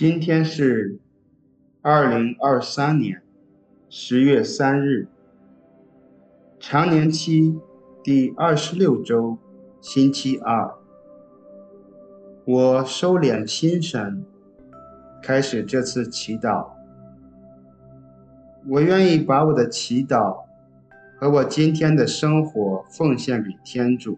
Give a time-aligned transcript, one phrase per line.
[0.00, 0.98] 今天是
[1.82, 3.20] 二零二三年
[3.90, 5.06] 十月三日，
[6.58, 7.58] 常年期
[8.02, 9.36] 第二十六周，
[9.82, 10.72] 星期二。
[12.46, 14.24] 我收敛心神，
[15.22, 16.70] 开始这次祈祷。
[18.70, 20.44] 我愿意把我的祈祷
[21.18, 24.16] 和我今天的生活奉献给天主，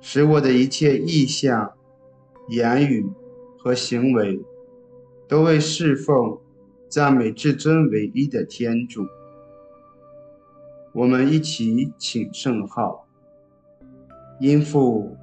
[0.00, 1.74] 使我的一切意向、
[2.48, 3.06] 言语。
[3.62, 4.40] 和行为
[5.28, 6.36] 都为侍奉、
[6.88, 9.06] 赞美至尊唯一的天主。
[10.92, 13.06] 我们一起请圣号，
[14.40, 15.16] 因父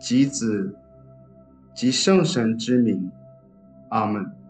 [0.00, 0.74] 及子
[1.72, 3.08] 及圣神之名，
[3.90, 4.43] 阿门。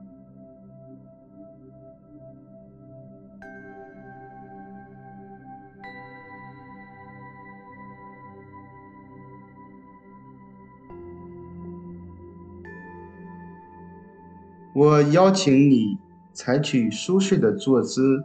[14.74, 15.98] 我邀请你
[16.32, 18.24] 采取舒适的坐姿，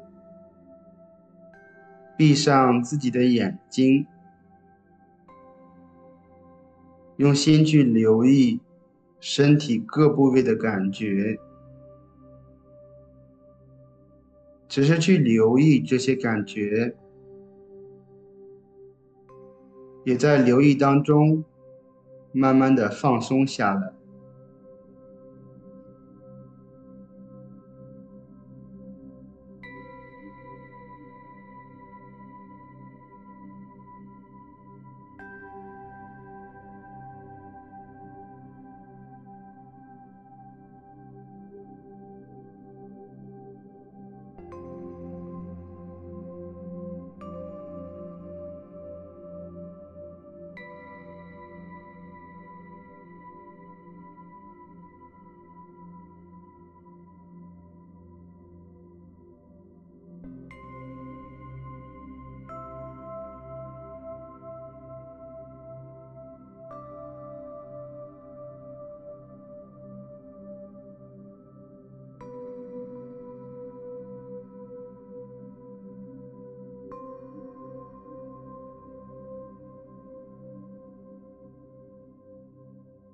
[2.17, 4.08] 闭上自己的眼睛，
[7.17, 8.59] 用心去留意
[9.20, 11.38] 身体各部位的感觉，
[14.67, 16.95] 只是去留意这些感觉，
[20.03, 21.44] 也在留意当中
[22.31, 23.98] 慢慢的放松下来。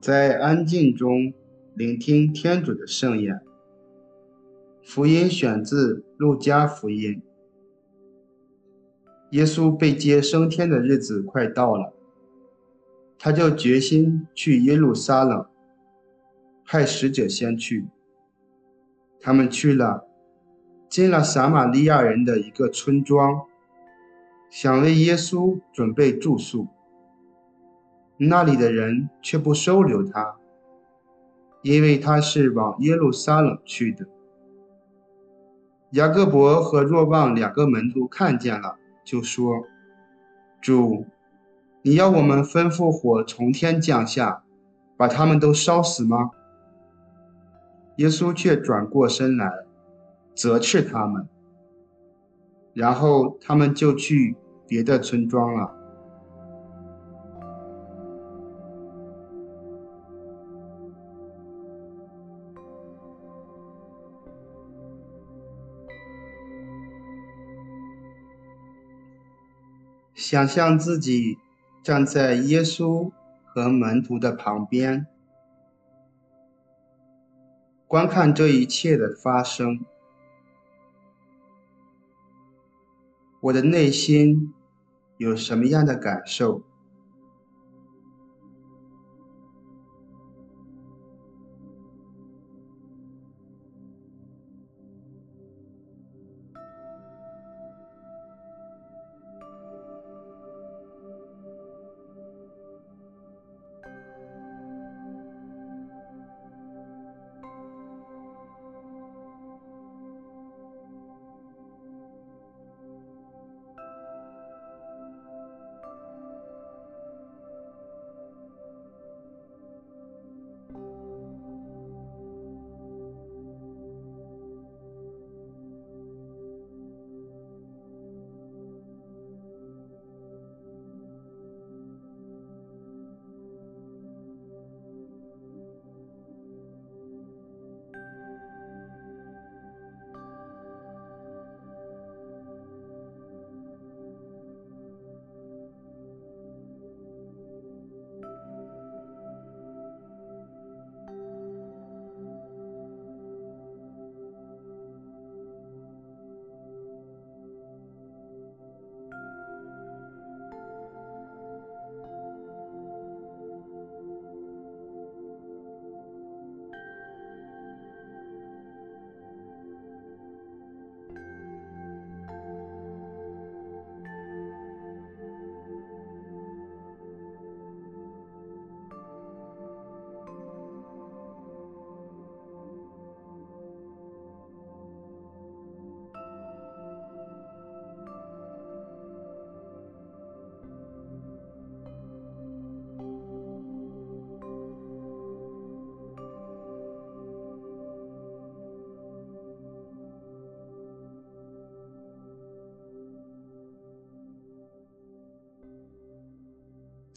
[0.05, 1.33] 在安静中
[1.73, 3.41] 聆听天主的圣言。
[4.83, 7.13] 福音选自《路加福音》。
[9.31, 11.91] 耶稣被接升天的日子快到了，
[13.17, 15.43] 他就决心去耶路撒冷，
[16.63, 17.87] 派使者先去。
[19.19, 20.05] 他们去了，
[20.87, 23.47] 进了撒玛利亚人的一个村庄，
[24.51, 26.67] 想为耶稣准备住宿。
[28.17, 30.35] 那里的人却不收留他，
[31.61, 34.05] 因为他是往耶路撒冷去的。
[35.91, 39.63] 雅各伯和若望两个门徒看见了，就说
[40.61, 41.05] ：“主，
[41.81, 44.43] 你要我们吩咐火从天降下，
[44.97, 46.31] 把他们都烧死吗？”
[47.97, 49.65] 耶稣却转过身来，
[50.33, 51.29] 责斥他们，
[52.73, 54.35] 然后他们就去
[54.67, 55.73] 别的村庄了。
[70.27, 71.37] 想象自己
[71.83, 73.11] 站在耶稣
[73.43, 75.05] 和门徒的旁边，
[77.85, 79.85] 观看这一切的发生，
[83.39, 84.51] 我的内心
[85.17, 86.63] 有什么样的感受？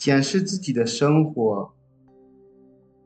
[0.08, 1.74] 检视自己的生活，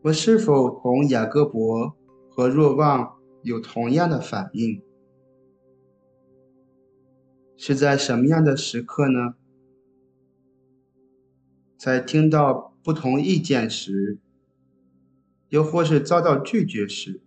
[0.02, 1.96] 我是否同雅各伯
[2.30, 4.80] 和若望有同样的反应？
[7.56, 9.34] 是在什么样的时刻呢？
[11.76, 14.20] 在听到不同意见时，
[15.48, 17.20] 又或是遭到拒绝时？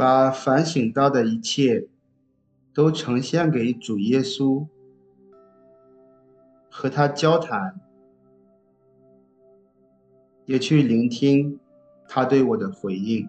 [0.00, 1.86] 把反省到的一切
[2.72, 4.66] 都呈现给主耶稣，
[6.70, 7.78] 和他交谈，
[10.46, 11.60] 也去聆听
[12.08, 13.28] 他对我的回应。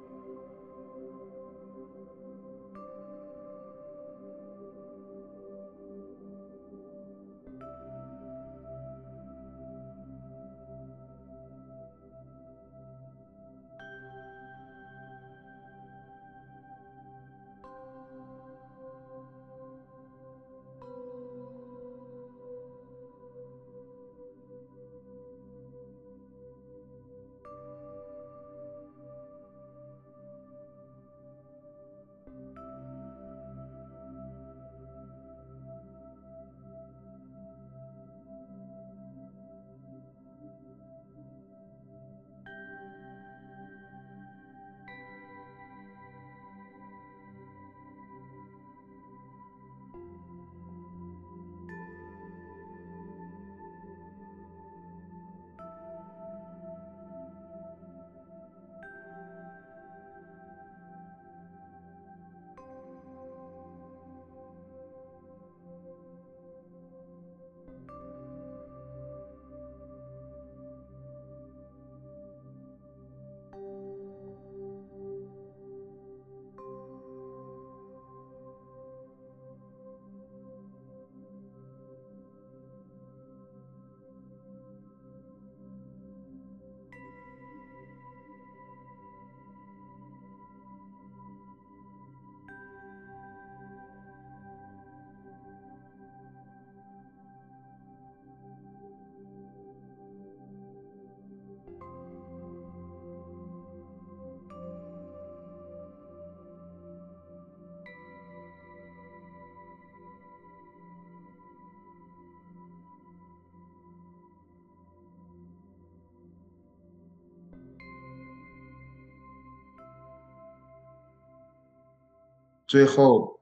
[122.71, 123.41] 最后，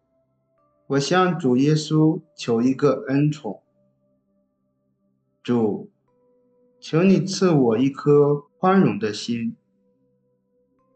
[0.88, 3.62] 我向主耶稣求一个恩宠。
[5.44, 5.92] 主，
[6.80, 9.56] 请你赐我一颗宽容的心，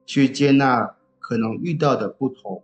[0.03, 2.63] 去接纳可能遇到的不同。